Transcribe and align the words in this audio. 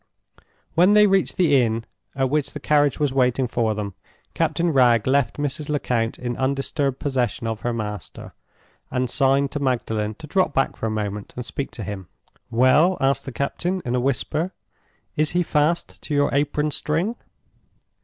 When 0.73 0.95
they 0.95 1.05
reached 1.05 1.37
the 1.37 1.61
inn 1.61 1.85
at 2.15 2.31
which 2.31 2.53
the 2.53 2.59
carriage 2.59 2.99
was 2.99 3.13
waiting 3.13 3.45
for 3.47 3.75
them, 3.75 3.93
Captain 4.33 4.73
Wragge 4.73 5.05
left 5.05 5.37
Mrs. 5.37 5.69
Lecount 5.69 6.17
in 6.17 6.35
undisturbed 6.37 6.97
possession 6.97 7.45
of 7.45 7.61
her 7.61 7.71
master, 7.71 8.33
and 8.89 9.07
signed 9.11 9.51
to 9.51 9.59
Magdalen 9.59 10.15
to 10.15 10.25
drop 10.25 10.55
back 10.55 10.75
for 10.75 10.87
a 10.87 10.89
moment 10.89 11.33
and 11.35 11.45
speak 11.45 11.69
to 11.73 11.83
him. 11.83 12.07
"Well?" 12.49 12.97
asked 12.99 13.25
the 13.25 13.31
captain, 13.31 13.79
in 13.85 13.93
a 13.93 13.99
whisper, 13.99 14.53
"is 15.15 15.33
he 15.33 15.43
fast 15.43 16.01
to 16.01 16.15
your 16.15 16.33
apron 16.33 16.71
string?" 16.71 17.15